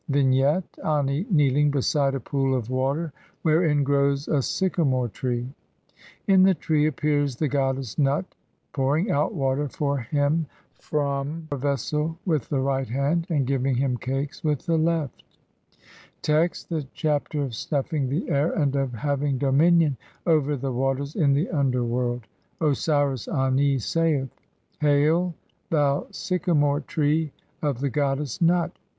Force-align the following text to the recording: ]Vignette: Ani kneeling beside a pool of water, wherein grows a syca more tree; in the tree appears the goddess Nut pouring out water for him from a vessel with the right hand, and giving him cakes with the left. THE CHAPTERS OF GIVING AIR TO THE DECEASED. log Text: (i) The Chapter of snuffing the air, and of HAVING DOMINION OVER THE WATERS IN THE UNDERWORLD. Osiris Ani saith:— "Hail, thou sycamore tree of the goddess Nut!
]Vignette: 0.09 0.79
Ani 0.83 1.27
kneeling 1.29 1.69
beside 1.69 2.15
a 2.15 2.19
pool 2.19 2.55
of 2.55 2.71
water, 2.71 3.13
wherein 3.43 3.83
grows 3.83 4.27
a 4.27 4.37
syca 4.41 4.83
more 4.83 5.07
tree; 5.07 5.47
in 6.25 6.41
the 6.41 6.55
tree 6.55 6.87
appears 6.87 7.35
the 7.35 7.47
goddess 7.47 7.99
Nut 7.99 8.25
pouring 8.73 9.11
out 9.11 9.35
water 9.35 9.69
for 9.69 9.99
him 9.99 10.47
from 10.79 11.47
a 11.51 11.55
vessel 11.55 12.17
with 12.25 12.49
the 12.49 12.59
right 12.61 12.89
hand, 12.89 13.27
and 13.29 13.45
giving 13.45 13.75
him 13.75 13.95
cakes 13.95 14.43
with 14.43 14.65
the 14.65 14.75
left. 14.75 15.21
THE 15.21 15.77
CHAPTERS 16.23 16.67
OF 16.71 16.71
GIVING 16.71 16.71
AIR 16.71 16.71
TO 16.71 16.71
THE 16.71 16.71
DECEASED. 16.71 16.71
log 16.71 16.71
Text: 16.71 16.71
(i) 16.71 16.75
The 16.75 16.87
Chapter 16.95 17.41
of 17.43 17.55
snuffing 17.85 18.09
the 18.09 18.29
air, 18.31 18.51
and 18.53 18.75
of 18.75 18.93
HAVING 18.93 19.37
DOMINION 19.37 19.97
OVER 20.25 20.57
THE 20.57 20.71
WATERS 20.73 21.15
IN 21.15 21.33
THE 21.33 21.49
UNDERWORLD. 21.51 22.25
Osiris 22.59 23.27
Ani 23.27 23.77
saith:— 23.77 24.35
"Hail, 24.81 25.35
thou 25.69 26.07
sycamore 26.09 26.81
tree 26.81 27.31
of 27.61 27.81
the 27.81 27.91
goddess 27.91 28.41
Nut! 28.41 28.71